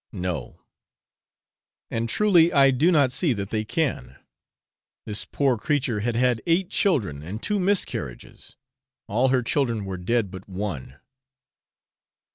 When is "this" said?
5.05-5.25